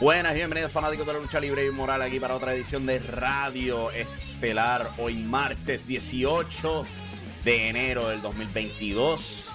Buenas 0.00 0.32
bienvenidos 0.32 0.70
fanáticos 0.70 1.04
de 1.08 1.12
la 1.12 1.18
lucha 1.18 1.40
libre 1.40 1.66
y 1.66 1.70
moral 1.70 2.00
aquí 2.02 2.20
para 2.20 2.36
otra 2.36 2.54
edición 2.54 2.86
de 2.86 3.00
Radio 3.00 3.90
Estelar. 3.90 4.88
Hoy 4.96 5.16
martes 5.16 5.88
18 5.88 6.86
de 7.42 7.68
enero 7.68 8.08
del 8.08 8.22
2022. 8.22 9.50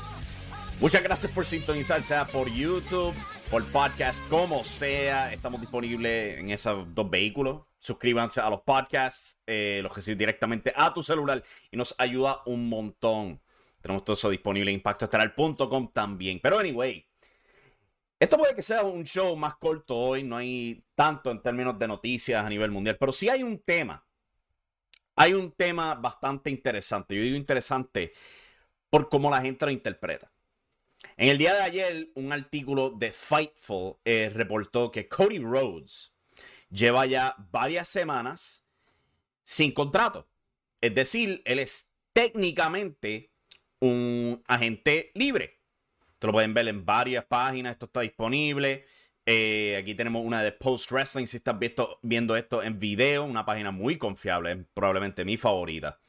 Muchas 0.81 1.02
gracias 1.02 1.31
por 1.31 1.45
sintonizar, 1.45 2.03
sea 2.03 2.27
por 2.27 2.49
YouTube, 2.49 3.14
por 3.49 3.64
podcast, 3.71 4.21
como 4.27 4.66
sea. 4.66 5.31
Estamos 5.31 5.61
disponibles 5.61 6.38
en 6.38 6.49
esos 6.49 6.94
dos 6.94 7.09
vehículos. 7.09 7.61
Suscríbanse 7.77 8.41
a 8.41 8.49
los 8.49 8.64
podcasts, 8.64 9.41
eh, 9.47 9.80
los 9.81 9.95
reciben 9.95 10.17
directamente 10.17 10.73
a 10.75 10.94
tu 10.94 11.02
celular 11.02 11.41
y 11.71 11.77
nos 11.77 11.95
ayuda 11.97 12.41
un 12.47 12.67
montón. 12.67 13.41
Tenemos 13.80 14.03
todo 14.03 14.16
eso 14.16 14.30
disponible 14.30 14.71
en 14.71 14.75
impactoestelar.com 14.75 15.93
también. 15.93 16.42
Pero 16.43 16.59
anyway, 16.59 17.08
esto 18.23 18.38
puede 18.38 18.56
que 18.56 18.61
sea 18.61 18.84
un 18.84 19.04
show 19.04 19.36
más 19.36 19.58
corto 19.58 19.98
hoy, 19.98 20.23
no 20.23 20.38
hay 20.38 20.82
tanto 20.95 21.30
en 21.30 21.42
términos 21.42 21.78
de 21.78 21.89
noticias 21.89 22.45
a 22.45 22.48
nivel 22.48 22.72
mundial, 22.72 22.95
pero 22.98 23.11
sí 23.11 23.28
hay 23.28 23.44
un 23.44 23.60
tema. 23.60 24.08
Hay 25.17 25.34
un 25.34 25.52
tema 25.52 25.95
bastante 25.95 26.50
interesante. 26.50 27.17
Yo 27.17 27.22
digo 27.22 27.36
interesante 27.36 28.14
por 28.89 29.10
cómo 29.10 29.30
la 29.30 29.42
gente 29.42 29.66
lo 29.66 29.72
interpreta. 29.72 30.32
En 31.17 31.28
el 31.28 31.38
día 31.38 31.54
de 31.54 31.64
ayer, 31.64 32.12
un 32.16 32.32
artículo 32.32 32.92
de 32.92 33.12
Fightful 33.12 33.98
eh, 34.06 34.32
reportó 34.33 34.89
que 34.89 35.10
Cody 35.10 35.39
Rhodes 35.39 36.14
lleva 36.70 37.06
ya 37.06 37.36
varias 37.52 37.89
semanas 37.89 38.64
sin 39.44 39.73
contrato. 39.73 40.30
Es 40.80 40.95
decir, 40.95 41.42
él 41.44 41.60
es 41.60 41.92
técnicamente 42.14 43.33
un 43.80 44.42
agente 44.48 45.12
libre. 45.14 45.63
Lo 46.28 46.34
pueden 46.34 46.54
ver 46.54 46.67
en 46.67 46.86
varias 46.86 47.26
páginas. 47.26 47.73
Esto 47.73 47.86
está 47.86 48.02
disponible. 48.02 48.86
Eh, 49.26 49.78
aquí 49.80 49.95
tenemos 49.95 50.23
una 50.26 50.44
de 50.44 50.52
Post 50.52 50.92
Wrestling. 50.92 51.28
Si 51.28 51.38
estás 51.38 51.56
viendo 52.02 52.36
esto 52.36 52.64
en 52.64 52.80
video, 52.80 53.23
una 53.23 53.45
página 53.45 53.72
muy 53.72 53.98
confiable. 53.98 54.66
Probablemente 54.73 55.26
mi 55.26 55.38
favorita. 55.38 56.00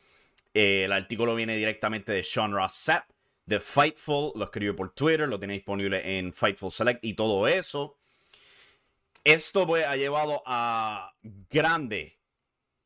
Eh, 0.53 0.85
el 0.85 0.93
artículo 0.93 1.35
viene 1.35 1.57
directamente 1.57 2.13
de 2.13 2.23
Sean 2.23 2.53
Ross 2.53 2.91
de 3.47 3.61
Fightful. 3.61 4.33
Lo 4.35 4.45
escribió 4.45 4.75
por 4.75 4.95
Twitter. 4.95 5.29
Lo 5.29 5.39
tiene 5.39 5.55
disponible 5.55 6.19
en 6.19 6.33
Fightful 6.33 6.71
Select 6.71 7.05
y 7.05 7.15
todo 7.15 7.47
eso. 7.49 7.97
Esto 9.23 9.67
pues, 9.67 9.87
ha 9.87 9.97
llevado 9.97 10.43
a 10.47 11.15
grande 11.23 12.19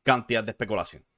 cantidad 0.03 0.43
de 0.43 0.51
especulación 0.51 1.08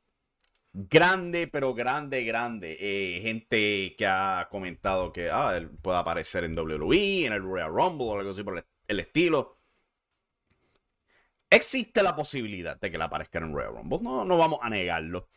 grande, 0.74 1.48
pero 1.48 1.74
grande, 1.74 2.24
grande. 2.24 2.78
Eh, 2.80 3.22
gente 3.22 3.96
que 3.96 4.06
ha 4.06 4.48
comentado 4.50 5.12
que 5.12 5.30
ah, 5.30 5.56
él 5.58 5.70
puede 5.70 5.98
aparecer 5.98 6.44
en 6.44 6.58
WWE, 6.58 7.26
en 7.26 7.34
el 7.34 7.44
Royal 7.44 7.72
Rumble 7.72 8.08
o 8.08 8.18
algo 8.20 8.32
así 8.32 8.44
por 8.44 8.64
el, 8.88 9.00
estilo. 9.00 9.58
Existe 11.50 12.02
la 12.02 12.16
posibilidad 12.16 12.80
de 12.80 12.90
que 12.90 12.96
él 12.96 13.02
aparezca 13.02 13.40
en 13.40 13.46
el 13.46 13.54
Royal 13.54 13.76
Rumble. 13.76 14.00
No, 14.02 14.26
no 14.26 14.38
vamos 14.38 14.59
a 14.62 14.70
negarlo. 14.70 15.28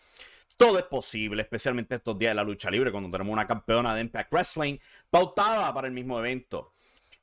Todo 0.56 0.78
es 0.78 0.84
posible, 0.84 1.42
especialmente 1.42 1.96
estos 1.96 2.16
días 2.16 2.30
de 2.30 2.36
la 2.36 2.44
lucha 2.44 2.70
libre, 2.70 2.92
cuando 2.92 3.10
tenemos 3.10 3.32
una 3.32 3.46
campeona 3.46 3.94
de 3.94 4.02
Impact 4.02 4.32
Wrestling 4.32 4.78
pautada 5.10 5.74
para 5.74 5.88
el 5.88 5.92
mismo 5.92 6.18
evento. 6.18 6.72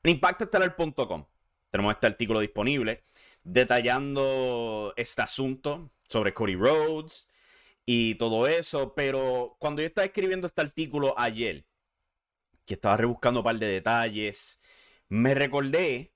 En 0.04 0.12
impactoestelar.com 0.12 1.26
tenemos 1.70 1.94
este 1.94 2.08
artículo 2.08 2.42
disponible 2.42 3.02
detallando 3.44 4.94
este 4.98 5.22
asunto 5.22 5.92
sobre 6.08 6.34
Cody 6.34 6.56
Rhodes, 6.56 7.30
y 7.86 8.16
todo 8.16 8.48
eso. 8.48 8.94
Pero 8.96 9.56
cuando 9.60 9.82
yo 9.82 9.88
estaba 9.88 10.06
escribiendo 10.06 10.48
este 10.48 10.62
artículo 10.62 11.18
ayer, 11.18 11.66
que 12.66 12.76
estaba 12.76 12.98
rebuscando 12.98 13.40
un 13.42 13.44
par 13.44 13.58
de 13.58 13.68
detalles, 13.68 14.60
me 15.10 15.34
recordé 15.34 16.14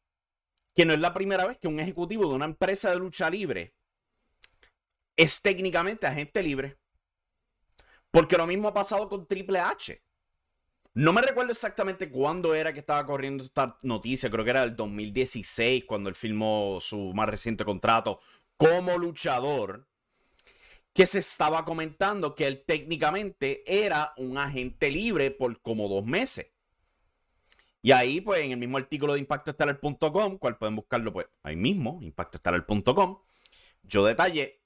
que 0.73 0.85
no 0.85 0.93
es 0.93 0.99
la 0.99 1.13
primera 1.13 1.45
vez 1.45 1.57
que 1.57 1.67
un 1.67 1.79
ejecutivo 1.79 2.27
de 2.27 2.35
una 2.35 2.45
empresa 2.45 2.91
de 2.91 2.99
lucha 2.99 3.29
libre 3.29 3.75
es 5.15 5.41
técnicamente 5.41 6.07
agente 6.07 6.43
libre. 6.43 6.77
Porque 8.11 8.37
lo 8.37 8.47
mismo 8.47 8.67
ha 8.67 8.73
pasado 8.73 9.09
con 9.09 9.27
Triple 9.27 9.59
H. 9.59 10.01
No 10.93 11.11
me 11.11 11.21
recuerdo 11.21 11.51
exactamente 11.51 12.09
cuándo 12.09 12.55
era 12.55 12.71
que 12.71 12.79
estaba 12.79 13.05
corriendo 13.05 13.43
esta 13.43 13.77
noticia. 13.83 14.29
Creo 14.29 14.45
que 14.45 14.51
era 14.51 14.63
el 14.63 14.75
2016 14.77 15.83
cuando 15.85 16.07
él 16.07 16.15
firmó 16.15 16.77
su 16.79 17.13
más 17.13 17.27
reciente 17.27 17.65
contrato 17.65 18.21
como 18.55 18.97
luchador 18.97 19.85
que 20.95 21.06
se 21.06 21.19
estaba 21.19 21.66
comentando 21.66 22.35
que 22.35 22.47
él 22.47 22.63
técnicamente 22.66 23.63
era 23.67 24.13
un 24.16 24.38
agente 24.38 24.89
libre 24.89 25.29
por 25.29 25.61
como 25.61 25.89
dos 25.89 26.06
meses. 26.06 26.47
Y 27.81 27.91
ahí, 27.91 28.22
pues, 28.22 28.45
en 28.45 28.51
el 28.51 28.57
mismo 28.57 28.78
artículo 28.78 29.13
de 29.13 29.19
impactoestelar.com, 29.19 30.38
cual 30.38 30.57
pueden 30.57 30.78
buscarlo, 30.78 31.11
pues, 31.11 31.28
ahí 31.44 31.57
mismo, 31.57 32.00
impactoestelar.com, 32.01 33.19
yo 33.83 34.06
detallé 34.06 34.63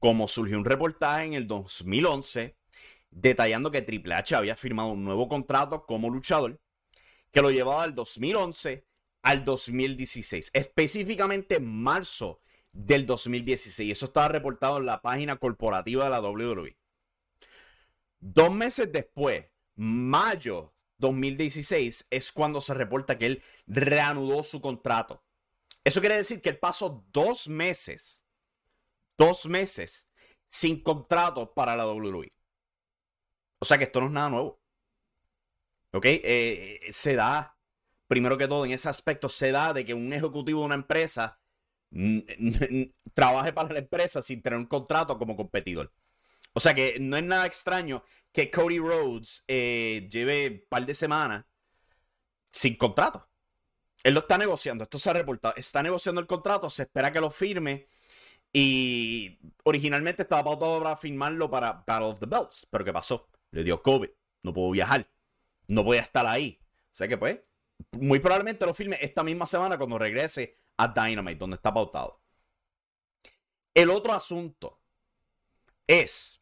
cómo 0.00 0.26
surgió 0.26 0.58
un 0.58 0.64
reportaje 0.64 1.26
en 1.26 1.34
el 1.34 1.46
2011 1.46 2.58
detallando 3.12 3.70
que 3.70 3.82
Triple 3.82 4.16
H 4.16 4.34
había 4.34 4.56
firmado 4.56 4.88
un 4.88 5.04
nuevo 5.04 5.28
contrato 5.28 5.86
como 5.86 6.10
luchador 6.10 6.60
que 7.30 7.40
lo 7.40 7.52
llevaba 7.52 7.84
del 7.86 7.94
2011 7.94 8.84
al 9.22 9.44
2016, 9.44 10.50
específicamente 10.52 11.54
en 11.54 11.72
marzo 11.72 12.40
del 12.74 13.06
2016. 13.06 13.90
Eso 13.90 14.06
estaba 14.06 14.28
reportado 14.28 14.78
en 14.78 14.86
la 14.86 15.00
página 15.00 15.36
corporativa 15.36 16.04
de 16.04 16.10
la 16.10 16.20
WWE. 16.20 16.76
Dos 18.20 18.52
meses 18.52 18.92
después, 18.92 19.46
mayo 19.76 20.74
2016, 20.98 22.08
es 22.10 22.32
cuando 22.32 22.60
se 22.60 22.74
reporta 22.74 23.16
que 23.16 23.26
él 23.26 23.42
reanudó 23.66 24.42
su 24.42 24.60
contrato. 24.60 25.22
Eso 25.84 26.00
quiere 26.00 26.16
decir 26.16 26.40
que 26.40 26.50
él 26.50 26.58
pasó 26.58 27.04
dos 27.12 27.48
meses, 27.48 28.24
dos 29.16 29.46
meses 29.46 30.08
sin 30.46 30.82
contrato 30.82 31.52
para 31.54 31.76
la 31.76 31.86
WWE. 31.86 32.32
O 33.58 33.64
sea 33.64 33.78
que 33.78 33.84
esto 33.84 34.00
no 34.00 34.06
es 34.06 34.12
nada 34.12 34.30
nuevo. 34.30 34.60
¿Ok? 35.92 36.06
Eh, 36.06 36.80
se 36.90 37.14
da, 37.14 37.56
primero 38.08 38.36
que 38.36 38.48
todo, 38.48 38.64
en 38.64 38.72
ese 38.72 38.88
aspecto, 38.88 39.28
se 39.28 39.52
da 39.52 39.72
de 39.72 39.84
que 39.84 39.94
un 39.94 40.12
ejecutivo 40.12 40.60
de 40.60 40.66
una 40.66 40.74
empresa 40.74 41.38
trabaje 43.14 43.52
para 43.52 43.72
la 43.72 43.78
empresa 43.78 44.20
sin 44.20 44.42
tener 44.42 44.58
un 44.58 44.66
contrato 44.66 45.16
como 45.18 45.36
competidor. 45.36 45.92
O 46.52 46.60
sea 46.60 46.74
que 46.74 46.98
no 47.00 47.16
es 47.16 47.24
nada 47.24 47.46
extraño 47.46 48.04
que 48.32 48.50
Cody 48.50 48.78
Rhodes 48.78 49.44
eh, 49.48 50.08
lleve 50.10 50.48
un 50.48 50.64
par 50.68 50.86
de 50.86 50.94
semanas 50.94 51.44
sin 52.50 52.76
contrato. 52.76 53.28
Él 54.02 54.14
lo 54.14 54.20
está 54.20 54.38
negociando, 54.38 54.84
esto 54.84 54.98
se 54.98 55.10
ha 55.10 55.14
reportado. 55.14 55.54
Está 55.56 55.82
negociando 55.82 56.20
el 56.20 56.26
contrato, 56.26 56.68
se 56.70 56.82
espera 56.82 57.12
que 57.12 57.20
lo 57.20 57.30
firme. 57.30 57.86
Y 58.52 59.38
originalmente 59.64 60.22
estaba 60.22 60.56
para 60.58 60.96
firmarlo 60.96 61.50
para 61.50 61.84
Battle 61.86 62.08
of 62.08 62.20
the 62.20 62.26
Belts. 62.26 62.66
Pero 62.70 62.84
¿qué 62.84 62.92
pasó? 62.92 63.28
Le 63.50 63.64
dio 63.64 63.82
COVID. 63.82 64.10
No 64.42 64.52
pudo 64.52 64.70
viajar. 64.70 65.10
No 65.66 65.84
podía 65.84 66.02
estar 66.02 66.24
ahí. 66.26 66.60
O 66.60 66.94
sea 66.94 67.08
que 67.08 67.18
pues, 67.18 67.40
muy 67.98 68.20
probablemente 68.20 68.64
lo 68.64 68.74
firme 68.74 68.98
esta 69.00 69.24
misma 69.24 69.46
semana 69.46 69.76
cuando 69.76 69.98
regrese 69.98 70.56
a 70.76 70.88
Dynamite, 70.88 71.38
donde 71.38 71.56
está 71.56 71.72
pautado. 71.72 72.20
El 73.74 73.90
otro 73.90 74.12
asunto 74.12 74.80
es 75.86 76.40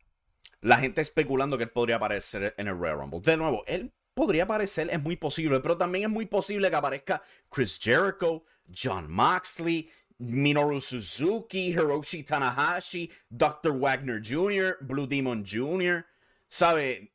la 0.61 0.79
gente 0.79 1.00
especulando 1.00 1.56
que 1.56 1.64
él 1.64 1.70
podría 1.70 1.96
aparecer 1.96 2.55
en 2.56 2.69
el 2.69 2.79
Royal 2.79 2.99
Rumble. 2.99 3.20
De 3.20 3.37
nuevo, 3.37 3.64
él 3.67 3.93
podría 4.14 4.44
aparecer, 4.44 4.88
es 4.90 5.02
muy 5.02 5.17
posible, 5.17 5.61
pero 5.61 5.76
también 5.76 6.05
es 6.05 6.11
muy 6.11 6.26
posible 6.26 6.70
que 6.70 6.76
aparezca 6.76 7.23
Chris 7.50 7.79
Jericho, 7.81 8.44
John 8.73 9.11
Moxley, 9.11 9.90
Minoru 10.19 10.81
Suzuki, 10.81 11.73
Hiroshi 11.73 12.23
Tanahashi, 12.23 13.11
Dr. 13.29 13.73
Wagner 13.73 14.20
Jr., 14.23 14.79
Blue 14.81 15.06
Demon 15.06 15.44
Jr. 15.44 16.06
¿Sabe? 16.49 17.12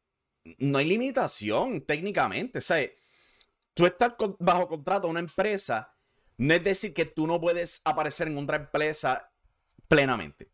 No 0.60 0.80
hay 0.80 0.86
limitación 0.86 1.82
técnicamente. 1.82 2.60
¿Sabe? 2.60 2.96
Tú 3.74 3.86
estás 3.86 4.16
bajo 4.40 4.68
contrato 4.68 5.08
a 5.08 5.12
una 5.12 5.20
empresa, 5.20 5.96
no 6.38 6.54
es 6.54 6.64
decir 6.64 6.94
que 6.94 7.06
tú 7.06 7.28
no 7.28 7.42
puedes 7.42 7.82
aparecer 7.84 8.28
en 8.28 8.38
otra 8.38 8.58
empresa 8.58 9.32
plenamente. 9.88 10.52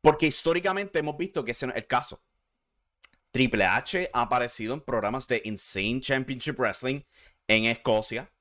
Porque 0.00 0.26
históricamente 0.26 0.98
hemos 0.98 1.16
visto 1.16 1.44
que 1.44 1.52
ese 1.52 1.66
no 1.66 1.72
es 1.72 1.78
el 1.78 1.86
caso. 1.86 2.22
Triple 3.30 3.64
H 3.64 4.08
ha 4.12 4.22
aparecido 4.22 4.74
en 4.74 4.80
programas 4.80 5.26
de 5.26 5.42
Insane 5.44 6.00
Championship 6.00 6.58
Wrestling 6.58 7.02
en 7.48 7.64
Escocia, 7.64 8.32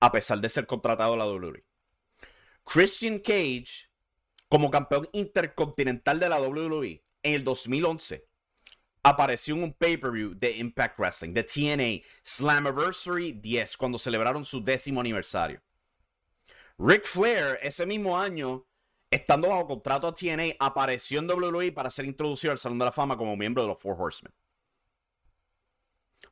a 0.00 0.12
pesar 0.12 0.38
de 0.40 0.48
ser 0.48 0.66
contratado 0.66 1.14
a 1.14 1.16
la 1.16 1.26
WWE. 1.26 1.64
Christian 2.64 3.18
Cage, 3.18 3.88
como 4.48 4.70
campeón 4.70 5.08
intercontinental 5.12 6.20
de 6.20 6.28
la 6.28 6.40
WWE 6.40 7.04
en 7.22 7.34
el 7.34 7.44
2011, 7.44 8.28
apareció 9.02 9.54
en 9.54 9.64
un 9.64 9.72
pay-per-view 9.72 10.34
de 10.34 10.56
Impact 10.58 10.98
Wrestling, 10.98 11.32
de 11.32 11.44
TNA 11.44 12.06
Slammiversary 12.22 13.32
10, 13.32 13.76
cuando 13.76 13.98
celebraron 13.98 14.44
su 14.44 14.62
décimo 14.62 15.00
aniversario. 15.00 15.60
Ric 16.78 17.04
Flair, 17.04 17.58
ese 17.62 17.84
mismo 17.86 18.18
año, 18.18 18.66
estando 19.10 19.48
bajo 19.48 19.66
contrato 19.66 20.06
a 20.06 20.14
TNA, 20.14 20.56
apareció 20.58 21.20
en 21.20 21.30
WWE 21.30 21.72
para 21.72 21.90
ser 21.90 22.04
introducido 22.04 22.52
al 22.52 22.58
Salón 22.58 22.78
de 22.78 22.86
la 22.86 22.92
Fama 22.92 23.16
como 23.16 23.36
miembro 23.36 23.62
de 23.62 23.68
los 23.68 23.80
Four 23.80 23.96
Horsemen. 23.98 24.32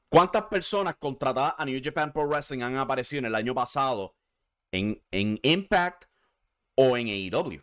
¿Cuántas 0.09 0.45
personas 0.45 0.97
contratadas 0.97 1.55
a 1.57 1.65
New 1.65 1.81
Japan 1.83 2.13
Pro 2.13 2.27
Wrestling 2.27 2.63
han 2.63 2.77
aparecido 2.77 3.21
en 3.21 3.27
el 3.27 3.35
año 3.35 3.55
pasado 3.55 4.17
en, 4.73 5.01
en 5.13 5.39
Impact 5.43 6.07
o 6.75 6.97
en 6.97 7.07
AEW? 7.09 7.63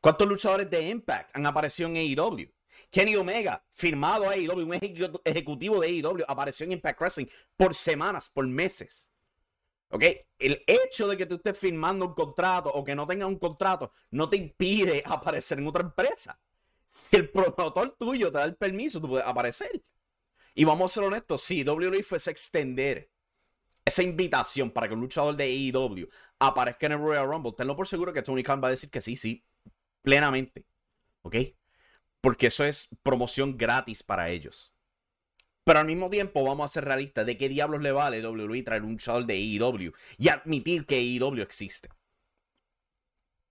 ¿Cuántos 0.00 0.28
luchadores 0.28 0.68
de 0.68 0.88
Impact 0.88 1.36
han 1.36 1.46
aparecido 1.46 1.88
en 1.88 1.96
AEW? 1.96 2.57
Kenny 2.90 3.16
Omega, 3.16 3.64
firmado 3.72 4.28
a 4.28 4.32
AEW, 4.32 4.66
un 4.66 4.78
ejecutivo 5.24 5.80
de 5.80 5.88
AEW, 5.88 6.24
apareció 6.26 6.64
en 6.64 6.72
Impact 6.72 7.00
Wrestling 7.00 7.26
por 7.56 7.74
semanas, 7.74 8.28
por 8.28 8.46
meses. 8.46 9.08
¿Ok? 9.90 10.04
El 10.38 10.62
hecho 10.66 11.08
de 11.08 11.16
que 11.16 11.26
tú 11.26 11.36
estés 11.36 11.56
firmando 11.56 12.06
un 12.06 12.14
contrato 12.14 12.70
o 12.70 12.84
que 12.84 12.94
no 12.94 13.06
tengas 13.06 13.28
un 13.28 13.38
contrato 13.38 13.92
no 14.10 14.28
te 14.28 14.36
impide 14.36 15.02
aparecer 15.06 15.58
en 15.58 15.66
otra 15.66 15.82
empresa. 15.82 16.38
Si 16.86 17.16
el 17.16 17.30
promotor 17.30 17.96
tuyo 17.98 18.32
te 18.32 18.38
da 18.38 18.44
el 18.44 18.56
permiso, 18.56 19.00
tú 19.00 19.08
puedes 19.08 19.26
aparecer. 19.26 19.82
Y 20.54 20.64
vamos 20.64 20.90
a 20.90 20.94
ser 20.94 21.04
honestos, 21.04 21.42
si 21.42 21.62
WWE 21.62 22.02
fuese 22.02 22.30
a 22.30 22.32
extender 22.32 23.10
esa 23.84 24.02
invitación 24.02 24.70
para 24.70 24.88
que 24.88 24.94
un 24.94 25.00
luchador 25.00 25.36
de 25.36 25.44
AEW 25.44 26.08
aparezca 26.38 26.86
en 26.86 26.92
el 26.92 26.98
Royal 26.98 27.26
Rumble, 27.26 27.52
tenlo 27.52 27.76
por 27.76 27.88
seguro 27.88 28.12
que 28.12 28.22
Tony 28.22 28.42
Khan 28.42 28.62
va 28.62 28.68
a 28.68 28.72
decir 28.72 28.90
que 28.90 29.00
sí, 29.00 29.16
sí, 29.16 29.44
plenamente. 30.02 30.66
¿Ok? 31.22 31.36
Porque 32.20 32.48
eso 32.48 32.64
es 32.64 32.88
promoción 33.02 33.56
gratis 33.56 34.02
para 34.02 34.30
ellos. 34.30 34.74
Pero 35.64 35.80
al 35.80 35.86
mismo 35.86 36.08
tiempo 36.08 36.42
vamos 36.44 36.64
a 36.64 36.72
ser 36.72 36.84
realistas 36.84 37.26
de 37.26 37.36
qué 37.36 37.48
diablos 37.48 37.82
le 37.82 37.92
vale 37.92 38.26
WWE 38.26 38.62
traer 38.62 38.82
un 38.82 38.92
luchador 38.92 39.26
de 39.26 39.34
AEW 39.34 39.92
y 40.16 40.28
admitir 40.28 40.86
que 40.86 40.96
AEW 40.96 41.42
existe. 41.42 41.90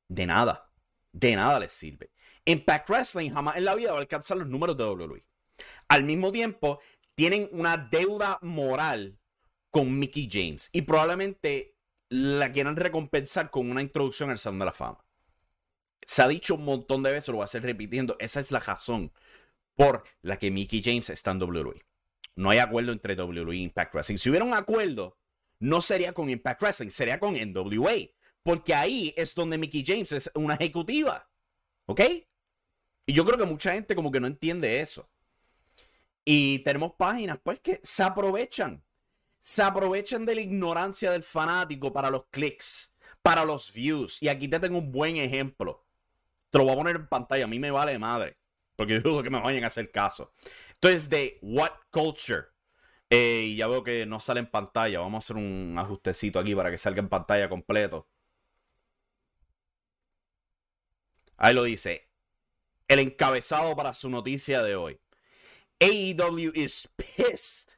De 0.08 0.26
nada. 0.26 0.72
De 1.12 1.36
nada 1.36 1.60
les 1.60 1.72
sirve. 1.72 2.12
Impact 2.46 2.90
Wrestling 2.90 3.32
jamás 3.32 3.58
en 3.58 3.66
la 3.66 3.76
vida 3.76 3.92
va 3.92 3.98
a 3.98 4.02
alcanzar 4.02 4.38
los 4.38 4.50
números 4.50 4.76
de 4.78 4.84
WWE. 4.84 5.24
Al 5.90 6.04
mismo 6.04 6.32
tiempo, 6.32 6.80
tienen 7.14 7.50
una 7.52 7.78
deuda 7.78 8.40
moral 8.42 9.20
con 9.70 9.98
Mickey 9.98 10.28
James 10.32 10.70
y 10.72 10.84
probablemente 10.84 11.76
la 12.10 12.52
quieran 12.52 12.76
recompensar 12.76 13.50
con 13.50 13.70
una 13.70 13.82
introducción 13.82 14.30
al 14.30 14.40
Salón 14.40 14.60
de 14.60 14.66
la 14.66 14.72
Fama. 14.72 15.04
Se 16.08 16.22
ha 16.22 16.28
dicho 16.30 16.56
un 16.56 16.64
montón 16.64 17.04
de 17.04 17.12
veces, 17.12 17.28
lo 17.28 17.36
voy 17.36 17.42
a 17.42 17.46
hacer 17.46 17.64
repitiendo, 17.64 18.16
esa 18.20 18.40
es 18.40 18.50
la 18.54 18.62
razón 18.62 19.12
por 19.76 20.04
la 20.22 20.40
que 20.40 20.50
Mickey 20.50 20.82
James 20.82 21.10
está 21.10 21.32
en 21.32 21.44
WWE. 21.44 21.86
No 22.38 22.50
hay 22.50 22.60
acuerdo 22.60 22.94
entre 22.94 23.22
WWE 23.22 23.56
e 23.56 23.58
Impact 23.58 23.94
Wrestling. 23.94 24.16
Si 24.16 24.30
hubiera 24.30 24.46
un 24.46 24.54
acuerdo, 24.54 25.18
no 25.60 25.82
sería 25.82 26.14
con 26.14 26.30
Impact 26.30 26.62
Wrestling, 26.62 26.92
sería 26.92 27.20
con 27.20 27.34
NWA. 27.34 27.94
Porque 28.42 28.74
ahí 28.74 29.14
es 29.18 29.36
donde 29.36 29.58
Mickey 29.58 29.84
James 29.86 30.14
es 30.14 30.32
una 30.34 30.54
ejecutiva. 30.54 31.30
¿Ok? 31.88 32.00
Y 33.06 33.12
yo 33.12 33.26
creo 33.26 33.38
que 33.38 33.46
mucha 33.46 33.74
gente 33.74 33.94
como 33.94 34.10
que 34.10 34.22
no 34.22 34.28
entiende 34.28 34.80
eso. 34.80 35.10
Y 36.24 36.60
tenemos 36.60 36.94
páginas 36.94 37.38
pues 37.44 37.60
que 37.60 37.82
se 37.84 38.04
aprovechan. 38.04 38.82
Se 39.40 39.62
aprovechan 39.62 40.26
de 40.26 40.36
la 40.36 40.42
ignorancia 40.42 41.12
del 41.12 41.24
fanático 41.24 41.92
para 41.92 42.10
los 42.10 42.28
clics, 42.30 42.94
para 43.22 43.44
los 43.44 43.74
views. 43.74 44.24
Y 44.24 44.30
aquí 44.30 44.48
te 44.48 44.58
tengo 44.58 44.78
un 44.78 44.90
buen 44.90 45.18
ejemplo. 45.18 45.84
Te 46.50 46.58
lo 46.58 46.64
voy 46.64 46.74
a 46.74 46.78
poner 46.78 46.96
en 46.96 47.08
pantalla. 47.08 47.46
A 47.46 47.48
mí 47.48 47.60
me 47.60 47.72
vale 47.72 47.98
madre. 48.00 48.38
Porque 48.76 49.00
dudo 49.00 49.24
que 49.24 49.30
me 49.30 49.42
vayan 49.42 49.64
a 49.64 49.68
hacer 49.68 49.92
caso. 49.92 50.32
Entonces, 50.76 51.10
de 51.10 51.40
What 51.42 51.72
Culture. 51.92 52.46
Eh, 53.10 53.46
y 53.48 53.56
ya 53.58 53.68
veo 53.68 53.84
que 53.84 54.06
no 54.06 54.20
sale 54.20 54.40
en 54.40 54.48
pantalla. 54.48 55.00
Vamos 55.00 55.16
a 55.16 55.26
hacer 55.26 55.38
un 55.38 55.76
ajustecito 55.78 56.40
aquí 56.40 56.56
para 56.56 56.72
que 56.72 56.78
salga 56.78 57.00
en 57.00 57.10
pantalla 57.10 57.50
completo. 57.50 58.08
Ahí 61.38 61.54
lo 61.54 61.64
dice. 61.64 62.10
El 62.88 63.00
encabezado 63.00 63.76
para 63.76 63.94
su 63.94 64.10
noticia 64.10 64.62
de 64.64 64.76
hoy. 64.76 65.00
AEW 65.80 66.52
is 66.56 66.90
pissed 66.98 67.78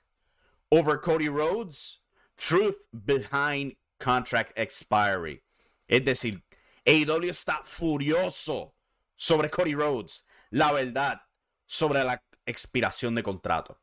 over 0.69 0.99
Cody 0.99 1.29
Rhodes. 1.29 2.01
Truth 2.37 2.87
behind 2.91 3.75
contract 3.99 4.57
expiry. 4.57 5.43
Es 5.87 6.05
decir, 6.05 6.43
AEW 6.85 7.29
está 7.29 7.61
furioso 7.63 8.75
sobre 9.15 9.49
Cody 9.49 9.73
Rhodes. 9.73 10.25
La 10.49 10.71
verdad 10.71 11.21
sobre 11.65 12.03
la 12.03 12.23
expiración 12.45 13.15
de 13.15 13.23
contrato. 13.23 13.79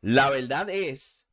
La 0.00 0.30
verdad 0.30 0.70
es, 0.70 1.28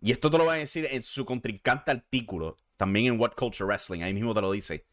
y 0.00 0.12
esto 0.12 0.30
te 0.30 0.38
lo 0.38 0.46
va 0.46 0.54
a 0.54 0.58
decir 0.58 0.86
en 0.90 1.02
su 1.02 1.24
contrincante 1.24 1.90
artículo, 1.90 2.56
también 2.76 3.06
en 3.06 3.20
What 3.20 3.32
Culture 3.36 3.66
Wrestling, 3.66 4.02
ahí 4.02 4.14
mismo 4.14 4.34
te 4.34 4.40
lo 4.40 4.52
dice. 4.52 4.86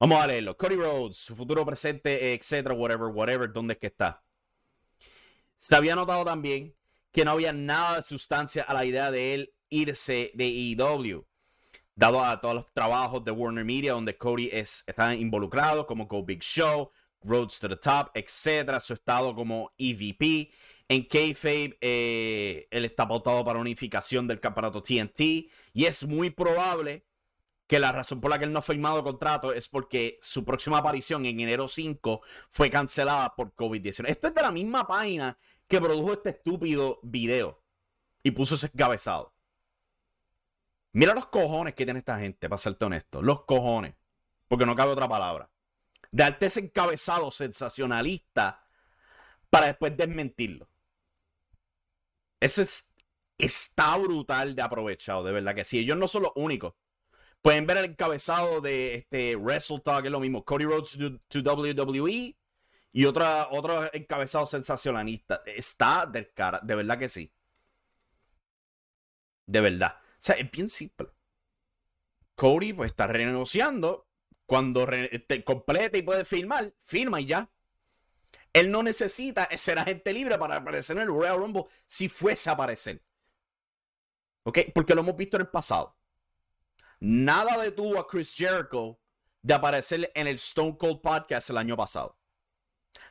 Vamos 0.00 0.22
a 0.22 0.26
leerlo. 0.26 0.56
Cody 0.56 0.76
Rhodes, 0.76 1.16
su 1.16 1.36
futuro 1.36 1.64
presente, 1.64 2.34
etcétera, 2.34 2.74
whatever, 2.74 3.08
whatever, 3.08 3.52
¿dónde 3.52 3.74
es 3.74 3.78
que 3.78 3.86
está? 3.86 4.24
Se 5.56 5.76
había 5.76 5.94
notado 5.94 6.24
también 6.24 6.74
que 7.12 7.24
no 7.24 7.30
había 7.32 7.52
nada 7.52 7.96
de 7.96 8.02
sustancia 8.02 8.64
a 8.64 8.74
la 8.74 8.84
idea 8.84 9.10
de 9.10 9.34
él 9.34 9.54
irse 9.68 10.32
de 10.34 10.72
EW, 10.72 11.26
dado 11.96 12.24
a 12.24 12.40
todos 12.40 12.54
los 12.54 12.72
trabajos 12.72 13.24
de 13.24 13.30
Warner 13.30 13.64
Media 13.64 13.92
donde 13.92 14.16
Cody 14.16 14.48
es, 14.52 14.84
está 14.86 15.14
involucrado, 15.14 15.86
como 15.86 16.06
Go 16.06 16.24
Big 16.24 16.42
Show, 16.42 16.90
Roads 17.22 17.60
to 17.60 17.68
the 17.68 17.76
Top, 17.76 18.10
etcétera, 18.14 18.80
su 18.80 18.92
estado 18.92 19.34
como 19.34 19.72
EVP. 19.78 20.50
En 20.88 21.04
Kayfabe, 21.04 21.78
eh, 21.80 22.68
él 22.70 22.84
está 22.84 23.08
pautado 23.08 23.44
para 23.44 23.58
unificación 23.58 24.26
del 24.26 24.40
campeonato 24.40 24.82
TNT. 24.82 25.48
Y 25.72 25.84
es 25.86 26.04
muy 26.04 26.30
probable 26.30 27.06
que 27.66 27.78
la 27.78 27.92
razón 27.92 28.20
por 28.20 28.30
la 28.30 28.38
que 28.38 28.44
él 28.44 28.52
no 28.52 28.58
ha 28.58 28.62
firmado 28.62 29.02
contrato 29.02 29.52
es 29.52 29.68
porque 29.68 30.18
su 30.20 30.44
próxima 30.44 30.78
aparición 30.78 31.24
en 31.24 31.40
enero 31.40 31.66
5 31.68 32.20
fue 32.50 32.70
cancelada 32.70 33.34
por 33.34 33.54
COVID-19. 33.54 34.08
Esto 34.08 34.28
es 34.28 34.34
de 34.34 34.42
la 34.42 34.50
misma 34.50 34.86
página 34.86 35.38
que 35.66 35.80
produjo 35.80 36.12
este 36.12 36.30
estúpido 36.30 37.00
video 37.02 37.62
y 38.22 38.32
puso 38.32 38.54
ese 38.56 38.66
encabezado. 38.66 39.33
Mira 40.94 41.14
los 41.14 41.26
cojones 41.26 41.74
que 41.74 41.84
tiene 41.84 41.98
esta 41.98 42.18
gente, 42.18 42.48
para 42.48 42.58
serte 42.58 42.86
honesto. 42.86 43.20
Los 43.20 43.44
cojones. 43.44 43.94
Porque 44.48 44.64
no 44.64 44.74
cabe 44.74 44.92
otra 44.92 45.08
palabra 45.08 45.50
darte 46.14 46.46
ese 46.46 46.60
encabezado 46.60 47.30
sensacionalista 47.32 48.64
para 49.50 49.66
después 49.66 49.96
desmentirlo. 49.96 50.68
Eso 52.38 52.62
es, 52.62 52.92
está 53.36 53.96
brutal 53.96 54.54
de 54.54 54.62
aprovechado, 54.62 55.24
de 55.24 55.32
verdad 55.32 55.56
que 55.56 55.64
sí. 55.64 55.80
Ellos 55.80 55.98
no 55.98 56.06
son 56.06 56.22
los 56.22 56.32
únicos. 56.36 56.74
Pueden 57.42 57.66
ver 57.66 57.78
el 57.78 57.86
encabezado 57.86 58.60
de 58.60 58.94
este 58.94 59.34
Wrestle 59.34 59.80
Talk, 59.80 60.04
es 60.04 60.12
lo 60.12 60.20
mismo. 60.20 60.44
Cody 60.44 60.64
Rhodes 60.64 60.96
to, 61.28 61.38
WWE 61.40 62.36
y 62.92 63.04
otra, 63.04 63.48
otro 63.50 63.92
encabezado 63.92 64.46
sensacionalista. 64.46 65.42
Está 65.44 66.06
del 66.06 66.32
cara, 66.32 66.60
de 66.62 66.76
verdad 66.76 66.96
que 66.96 67.08
sí. 67.08 67.32
De 69.46 69.60
verdad. 69.60 69.98
O 70.24 70.26
sea, 70.26 70.36
es 70.36 70.50
bien 70.50 70.70
simple. 70.70 71.08
Cody 72.34 72.72
pues 72.72 72.92
está 72.92 73.06
renegociando. 73.06 74.08
Cuando 74.46 74.86
te 74.86 75.44
complete 75.44 75.98
y 75.98 76.02
puede 76.02 76.24
firmar, 76.24 76.72
firma 76.80 77.20
y 77.20 77.26
ya. 77.26 77.50
Él 78.54 78.70
no 78.70 78.82
necesita 78.82 79.46
ser 79.54 79.78
agente 79.78 80.14
libre 80.14 80.38
para 80.38 80.56
aparecer 80.56 80.96
en 80.96 81.02
el 81.02 81.08
Royal 81.08 81.36
Rumble 81.36 81.64
si 81.84 82.08
fuese 82.08 82.48
a 82.48 82.54
aparecer. 82.54 83.04
¿Ok? 84.44 84.60
Porque 84.74 84.94
lo 84.94 85.02
hemos 85.02 85.14
visto 85.14 85.36
en 85.36 85.42
el 85.42 85.48
pasado. 85.48 85.94
Nada 87.00 87.62
detuvo 87.62 87.98
a 87.98 88.08
Chris 88.08 88.34
Jericho 88.34 88.98
de 89.42 89.52
aparecer 89.52 90.10
en 90.14 90.26
el 90.26 90.36
Stone 90.36 90.78
Cold 90.78 91.02
Podcast 91.02 91.50
el 91.50 91.58
año 91.58 91.76
pasado. 91.76 92.18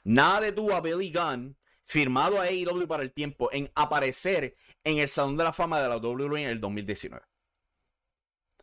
Nada 0.04 0.42
detuvo 0.42 0.74
a 0.74 0.82
Billy 0.82 1.12
Gunn, 1.12 1.56
firmado 1.84 2.40
a 2.40 2.46
AEW 2.46 2.88
para 2.88 3.04
el 3.04 3.12
tiempo, 3.12 3.50
en 3.52 3.72
aparecer 3.76 4.56
en 4.84 4.98
el 4.98 5.08
Salón 5.08 5.38
de 5.38 5.44
la 5.44 5.54
Fama 5.54 5.82
de 5.82 5.90
la 5.90 5.98
WWE 5.98 6.44
en 6.44 6.50
el 6.50 6.60
2019. 6.60 7.26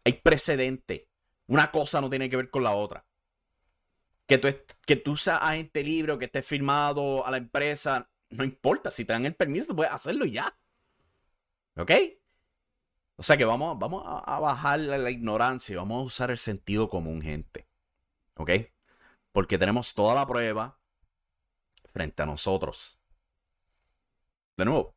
Hay 0.05 0.15
precedente. 0.15 1.09
Una 1.47 1.71
cosa 1.71 2.01
no 2.01 2.09
tiene 2.09 2.31
que 2.31 2.37
ver 2.37 2.51
con 2.51 2.63
la 2.63 2.73
otra. 2.73 3.05
Que 4.27 4.39
tú, 4.39 4.49
que 4.87 4.97
tú 4.97 5.17
seas 5.17 5.41
agente 5.43 5.83
libre 5.83 6.13
o 6.13 6.19
que 6.19 6.27
estés 6.27 6.47
firmado 6.47 7.27
a 7.27 7.31
la 7.31 7.37
empresa, 7.37 8.11
no 8.31 8.45
importa. 8.45 8.91
Si 8.91 9.05
te 9.05 9.13
dan 9.13 9.27
el 9.27 9.35
permiso, 9.35 9.75
puedes 9.75 9.93
hacerlo 9.93 10.25
ya. 10.25 10.57
¿Ok? 11.77 11.91
O 13.17 13.23
sea 13.23 13.37
que 13.37 13.45
vamos, 13.45 13.79
vamos 13.79 14.03
a, 14.07 14.41
bajar 14.41 14.81
la, 14.81 15.11
ignorancia 15.11 15.75
y 15.75 15.77
vamos 15.77 16.01
a 16.01 16.07
usar 16.07 16.31
el 16.31 16.39
sentido 16.39 16.89
común, 16.89 17.21
gente. 17.21 17.67
¿Ok? 18.37 18.51
Porque 19.33 19.59
tenemos 19.59 19.95
toda 19.95 20.15
la 20.15 20.27
prueba 20.27 20.79
frente 21.85 22.23
a 22.23 22.27
nosotros. 22.27 23.00
De 24.57 24.65
nuevo, 24.65 24.97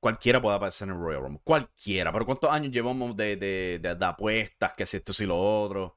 cualquiera 0.00 0.40
puede 0.40 0.56
aparecer 0.56 0.88
en 0.88 0.94
el 0.94 1.00
Royal 1.00 1.22
Rumble. 1.22 1.40
Cualquiera. 1.44 2.12
Pero 2.12 2.26
¿cuántos 2.26 2.50
años 2.50 2.72
llevamos 2.72 3.16
de, 3.16 3.36
de, 3.36 3.78
de, 3.80 4.04
apuestas? 4.04 4.72
Que 4.74 4.86
si 4.86 4.98
esto, 4.98 5.12
si 5.12 5.26
lo 5.26 5.36
otro. 5.38 5.96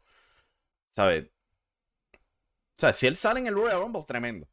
¿Sabes? 0.91 1.25
O 2.15 2.79
sea, 2.81 2.93
si 2.93 3.07
él 3.07 3.15
sale 3.15 3.39
en 3.39 3.47
el 3.47 3.55
Royal 3.55 3.79
Rumble, 3.79 4.03
tremendo. 4.07 4.47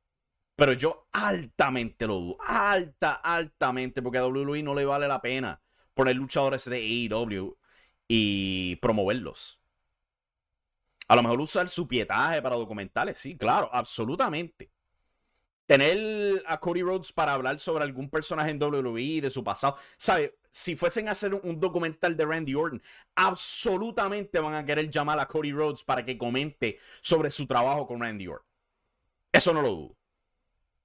Pero 0.57 0.73
yo 0.73 1.09
altamente 1.13 2.07
lo 2.07 2.15
dudo. 2.15 2.37
Alta, 2.47 3.15
altamente. 3.15 4.03
Porque 4.03 4.19
a 4.19 4.27
WWE 4.27 4.63
no 4.63 4.75
le 4.75 4.85
vale 4.85 5.09
la 5.09 5.21
pena 5.23 5.63
poner 5.95 6.17
luchadores 6.17 6.65
de 6.65 6.77
AEW 6.77 7.59
y 8.07 8.77
promoverlos. 8.77 9.61
A 11.09 11.17
lo 11.17 11.23
mejor 11.23 11.41
usar 11.41 11.69
su 11.69 11.89
pietaje 11.89 12.43
para 12.43 12.57
documentales, 12.57 13.17
sí, 13.19 13.37
claro, 13.37 13.71
absolutamente. 13.73 14.71
Tener 15.69 16.43
a 16.47 16.59
Cody 16.59 16.81
Rhodes 16.81 17.13
para 17.13 17.35
hablar 17.35 17.59
sobre 17.59 17.85
algún 17.85 18.09
personaje 18.09 18.51
en 18.51 18.63
WWE 18.63 19.21
de 19.21 19.29
su 19.29 19.45
pasado. 19.45 19.77
¿Sabe? 19.99 20.39
Si 20.49 20.77
fuesen 20.77 21.09
a 21.09 21.11
hacer 21.11 21.35
un 21.35 21.61
documental 21.61 22.17
de 22.17 22.25
Randy 22.25 22.55
Orton, 22.55 22.83
absolutamente 23.15 24.41
van 24.41 24.55
a 24.55 24.65
querer 24.65 24.89
llamar 24.89 25.21
a 25.21 25.29
Cody 25.29 25.53
Rhodes 25.53 25.85
para 25.85 26.07
que 26.07 26.17
comente 26.17 26.79
sobre 27.03 27.31
su 27.31 27.47
trabajo 27.47 27.87
con 27.87 28.01
Randy 28.01 28.29
Orton. 28.29 28.47
Eso 29.31 29.53
no 29.53 29.61
lo 29.61 29.69
dudo. 29.69 29.97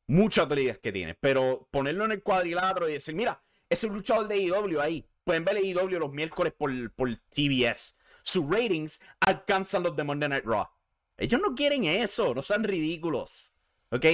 Muchas 0.08 0.48
utilidades 0.48 0.80
que 0.80 0.92
tiene. 0.92 1.16
Pero 1.16 1.66
ponerlo 1.72 2.04
en 2.04 2.12
el 2.12 2.22
cuadrilátero 2.22 2.90
y 2.90 2.92
decir, 2.92 3.16
mira, 3.16 3.42
es 3.70 3.86
un 3.86 3.94
luchador 3.94 4.28
de 4.28 4.38
IW 4.38 4.80
e 4.80 4.82
ahí. 4.82 5.10
Pueden 5.24 5.46
ver 5.46 5.64
IW 5.64 5.96
e 5.96 6.00
los 6.00 6.12
miércoles 6.12 6.52
por, 6.52 6.92
por 6.92 7.10
TBS. 7.30 7.96
Sus 8.22 8.50
ratings 8.50 9.00
alcanzan 9.22 9.84
los 9.84 9.96
de 9.96 10.04
Monday 10.04 10.28
Night 10.28 10.46
Raw. 10.46 10.68
Ellos 11.16 11.40
no 11.40 11.56
quieren 11.56 11.86
eso, 11.86 12.36
no 12.36 12.42
sean 12.42 12.66
ridículos. 12.66 13.54
¿Ok? 13.90 14.06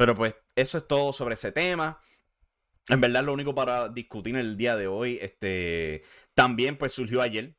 Pero 0.00 0.14
pues 0.14 0.34
eso 0.56 0.78
es 0.78 0.88
todo 0.88 1.12
sobre 1.12 1.34
ese 1.34 1.52
tema. 1.52 2.00
En 2.88 3.02
verdad, 3.02 3.22
lo 3.22 3.34
único 3.34 3.54
para 3.54 3.90
discutir 3.90 4.34
en 4.34 4.40
el 4.40 4.56
día 4.56 4.74
de 4.74 4.86
hoy, 4.86 5.18
este, 5.20 6.04
también 6.32 6.78
pues 6.78 6.94
surgió 6.94 7.20
ayer 7.20 7.54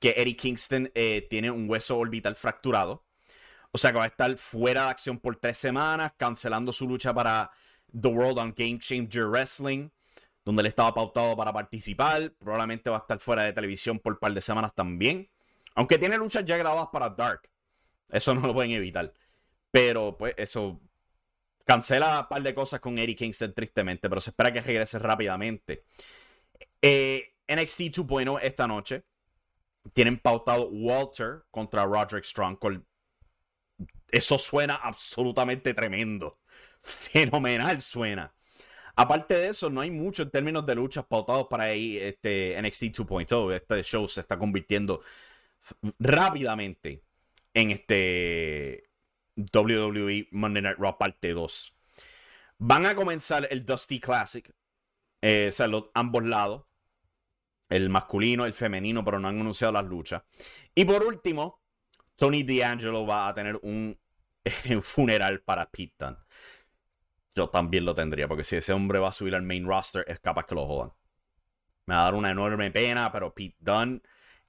que 0.00 0.14
Eddie 0.16 0.34
Kingston 0.34 0.90
eh, 0.94 1.26
tiene 1.28 1.50
un 1.50 1.68
hueso 1.68 1.98
orbital 1.98 2.34
fracturado. 2.34 3.04
O 3.72 3.76
sea 3.76 3.92
que 3.92 3.98
va 3.98 4.04
a 4.04 4.06
estar 4.06 4.34
fuera 4.38 4.84
de 4.84 4.88
acción 4.88 5.18
por 5.18 5.36
tres 5.36 5.58
semanas, 5.58 6.14
cancelando 6.16 6.72
su 6.72 6.88
lucha 6.88 7.12
para 7.12 7.50
The 7.92 8.08
World 8.08 8.38
on 8.38 8.54
Game 8.56 8.78
Changer 8.78 9.26
Wrestling 9.26 9.90
donde 10.46 10.60
él 10.60 10.68
estaba 10.68 10.94
pautado 10.94 11.36
para 11.36 11.52
participar. 11.52 12.32
Probablemente 12.38 12.88
va 12.88 12.96
a 12.96 13.00
estar 13.00 13.18
fuera 13.18 13.42
de 13.42 13.52
televisión 13.52 13.98
por 13.98 14.14
un 14.14 14.18
par 14.18 14.32
de 14.32 14.40
semanas 14.40 14.74
también. 14.74 15.28
Aunque 15.74 15.98
tiene 15.98 16.16
luchas 16.16 16.46
ya 16.46 16.56
grabadas 16.56 16.88
para 16.90 17.10
Dark. 17.10 17.50
Eso 18.10 18.34
no 18.34 18.46
lo 18.46 18.54
pueden 18.54 18.70
evitar. 18.70 19.12
Pero 19.70 20.16
pues 20.16 20.34
eso 20.38 20.80
cancela 21.64 22.20
un 22.20 22.28
par 22.28 22.42
de 22.42 22.54
cosas 22.54 22.80
con 22.80 22.98
Eddie 22.98 23.16
Kingston 23.16 23.52
tristemente, 23.54 24.08
pero 24.08 24.20
se 24.20 24.30
espera 24.30 24.52
que 24.52 24.60
regrese 24.60 24.98
rápidamente. 24.98 25.84
Eh, 26.80 27.34
NXT 27.48 27.80
2.0 27.80 28.38
esta 28.42 28.66
noche. 28.66 29.04
Tienen 29.92 30.18
pautado 30.18 30.68
Walter 30.70 31.44
contra 31.50 31.84
Roderick 31.84 32.24
Strong. 32.24 32.58
Eso 34.10 34.38
suena 34.38 34.76
absolutamente 34.76 35.74
tremendo. 35.74 36.38
Fenomenal 36.80 37.80
suena. 37.80 38.32
Aparte 38.94 39.34
de 39.34 39.48
eso, 39.48 39.70
no 39.70 39.80
hay 39.80 39.90
mucho 39.90 40.22
en 40.22 40.30
términos 40.30 40.66
de 40.66 40.74
luchas 40.74 41.04
pautados 41.06 41.46
para 41.48 41.64
ahí, 41.64 41.96
este 41.96 42.60
NXT 42.60 42.82
2.0. 42.82 43.54
Este 43.54 43.82
show 43.82 44.06
se 44.06 44.20
está 44.20 44.38
convirtiendo 44.38 45.02
rápidamente 45.98 47.02
en 47.54 47.70
este 47.70 48.90
WWE 49.36 50.28
Monday 50.32 50.62
Night 50.62 50.78
Raw 50.78 50.96
parte 50.98 51.32
2. 51.32 51.76
Van 52.58 52.86
a 52.86 52.94
comenzar 52.94 53.48
el 53.50 53.64
Dusty 53.64 54.00
Classic. 54.00 54.54
Eh, 55.20 55.46
o 55.48 55.52
sea, 55.52 55.66
los, 55.66 55.86
ambos 55.94 56.24
lados. 56.24 56.64
El 57.68 57.88
masculino, 57.88 58.44
el 58.44 58.52
femenino, 58.52 59.04
pero 59.04 59.18
no 59.18 59.28
han 59.28 59.40
anunciado 59.40 59.72
las 59.72 59.84
luchas. 59.86 60.22
Y 60.74 60.84
por 60.84 61.02
último, 61.04 61.62
Tony 62.16 62.42
D'Angelo 62.42 63.06
va 63.06 63.28
a 63.28 63.34
tener 63.34 63.58
un 63.62 63.98
funeral 64.82 65.40
para 65.40 65.70
Pete 65.70 65.94
Dunne 65.98 66.18
yo 67.34 67.48
también 67.48 67.84
lo 67.84 67.94
tendría, 67.94 68.28
porque 68.28 68.44
si 68.44 68.56
ese 68.56 68.72
hombre 68.72 68.98
va 68.98 69.08
a 69.08 69.12
subir 69.12 69.34
al 69.34 69.42
main 69.42 69.66
roster, 69.66 70.04
es 70.06 70.20
capaz 70.20 70.44
que 70.46 70.54
lo 70.54 70.66
jodan. 70.66 70.92
Me 71.86 71.94
va 71.94 72.02
a 72.02 72.04
dar 72.04 72.14
una 72.14 72.30
enorme 72.30 72.70
pena, 72.70 73.10
pero 73.10 73.34
Pete 73.34 73.56
Dunne, 73.58 74.02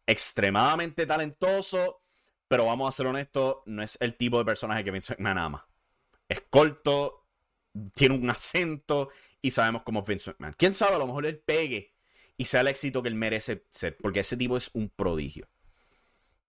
extremadamente 0.05 1.05
talentoso, 1.05 2.02
pero 2.53 2.65
vamos 2.65 2.87
a 2.87 2.91
ser 2.95 3.07
honestos, 3.07 3.63
no 3.65 3.81
es 3.81 3.97
el 3.99 4.15
tipo 4.15 4.37
de 4.37 4.45
personaje 4.45 4.83
que 4.83 4.91
Vince 4.91 5.13
McMahon 5.13 5.39
ama. 5.39 5.67
Es 6.29 6.39
corto, 6.51 7.25
tiene 7.95 8.13
un 8.13 8.29
acento 8.29 9.09
y 9.41 9.49
sabemos 9.49 9.81
cómo 9.81 10.01
es 10.01 10.05
Vince 10.05 10.29
McMahon. 10.29 10.53
Quién 10.55 10.75
sabe, 10.75 10.93
a 10.93 10.99
lo 10.99 11.07
mejor 11.07 11.25
él 11.25 11.39
pegue 11.39 11.95
y 12.37 12.45
sea 12.45 12.61
el 12.61 12.67
éxito 12.67 13.01
que 13.01 13.09
él 13.09 13.15
merece 13.15 13.65
ser, 13.71 13.97
porque 13.97 14.19
ese 14.19 14.37
tipo 14.37 14.55
es 14.55 14.69
un 14.73 14.89
prodigio. 14.89 15.49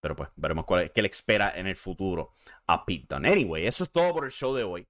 Pero 0.03 0.15
pues, 0.15 0.29
veremos 0.37 0.67
cuál 0.67 0.83
es, 0.83 0.91
qué 0.91 1.01
le 1.01 1.09
espera 1.09 1.51
en 1.57 1.69
el 1.69 1.77
futuro 1.77 2.33
a 2.67 2.85
Pete 2.85 3.07
Dunne. 3.09 3.33
Anyway, 3.33 3.67
eso 3.67 3.85
es 3.85 3.91
todo 3.91 4.13
por 4.13 4.27
el 4.27 4.31
show 4.31 4.55
de 4.55 4.63
hoy. 4.63 4.87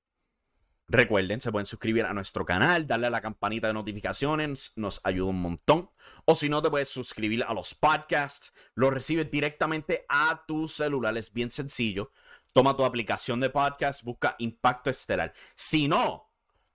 Recuerden, 0.87 1.41
se 1.41 1.51
pueden 1.51 1.67
suscribir 1.67 2.05
a 2.05 2.13
nuestro 2.13 2.45
canal, 2.45 2.87
darle 2.87 3.07
a 3.07 3.11
la 3.11 3.23
campanita 3.23 3.69
de 3.69 3.73
notificaciones, 3.73 4.73
nos 4.77 5.01
ayuda 5.05 5.31
un 5.31 5.41
montón. 5.41 5.91
O 6.27 6.35
si 6.35 6.51
no, 6.51 6.61
te 6.61 6.69
puedes 6.69 6.91
suscribir 6.91 7.43
a 7.45 7.55
los 7.55 7.75
podcasts, 7.75 8.53
los 8.75 8.93
recibes 8.93 9.31
directamente 9.31 10.05
a 10.09 10.45
tu 10.47 10.69
celular, 10.69 11.17
es 11.17 11.33
bien 11.33 11.51
sencillo. 11.51 12.11
Toma 12.53 12.77
tu 12.77 12.85
aplicación 12.85 13.41
de 13.41 13.51
podcast, 13.51 14.03
busca 14.03 14.37
Impacto 14.39 14.91
Estelar. 14.91 15.33
Si 15.55 15.89
no, 15.89 16.31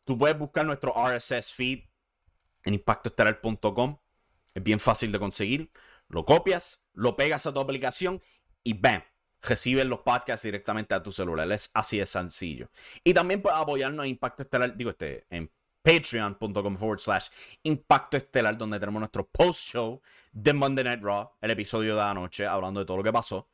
tú 0.06 0.18
puedes 0.18 0.38
buscar 0.38 0.66
nuestro 0.66 0.94
RSS 0.94 1.52
feed 1.54 1.84
en 2.64 2.74
impactoestelar.com. 2.74 4.00
Es 4.56 4.64
bien 4.64 4.80
fácil 4.80 5.12
de 5.12 5.20
conseguir. 5.20 5.72
Lo 6.08 6.26
copias, 6.26 6.82
lo 6.94 7.16
pegas 7.16 7.46
a 7.46 7.54
tu 7.54 7.60
aplicación 7.60 8.22
y 8.64 8.74
¡bam! 8.74 9.04
Reciben 9.42 9.90
los 9.90 10.00
podcasts 10.00 10.44
directamente 10.44 10.94
a 10.96 11.04
tu 11.04 11.12
celular. 11.12 11.52
Es 11.52 11.70
así 11.74 12.00
de 12.00 12.06
sencillo. 12.06 12.70
Y 13.04 13.14
también 13.14 13.42
puedes 13.42 13.58
apoyarnos 13.58 14.06
en 14.06 14.12
Impacto 14.12 14.44
Estelar, 14.44 14.76
digo, 14.76 14.92
este, 14.92 15.26
en 15.30 15.52
patreon.com 15.82 16.78
forward 16.78 17.00
slash 17.00 17.30
Impacto 17.64 18.18
Estelar, 18.18 18.58
donde 18.58 18.80
tenemos 18.80 19.00
nuestro 19.00 19.28
post-show 19.28 20.02
de 20.32 20.54
Monday 20.54 20.84
Night 20.84 21.02
Raw, 21.02 21.32
el 21.42 21.52
episodio 21.52 21.96
de 21.96 22.02
anoche, 22.02 22.46
hablando 22.46 22.80
de 22.80 22.86
todo 22.86 22.98
lo 22.98 23.04
que 23.04 23.14
pasó. 23.14 23.50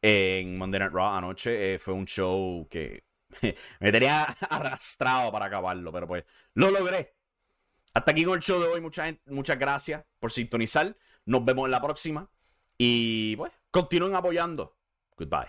En 0.00 0.56
Monday 0.56 0.80
Night 0.80 0.92
Raw 0.92 1.16
anoche 1.16 1.74
eh, 1.74 1.78
fue 1.78 1.92
un 1.94 2.06
show 2.06 2.68
que 2.70 3.04
me 3.80 3.92
tenía 3.92 4.24
arrastrado 4.50 5.32
para 5.32 5.46
acabarlo, 5.46 5.92
pero 5.92 6.06
pues 6.06 6.24
lo 6.54 6.70
logré. 6.70 7.16
Hasta 7.94 8.12
aquí 8.12 8.24
con 8.24 8.36
el 8.36 8.42
show 8.42 8.60
de 8.60 8.68
hoy. 8.68 8.80
Muchas, 8.80 9.14
muchas 9.26 9.58
gracias 9.58 10.04
por 10.20 10.30
sintonizar. 10.30 10.96
Nos 11.24 11.44
vemos 11.44 11.64
en 11.64 11.72
la 11.72 11.82
próxima. 11.82 12.30
Y 12.76 13.34
pues, 13.36 13.52
continúen 13.72 14.14
apoyando. 14.14 14.77
Goodbye. 15.18 15.48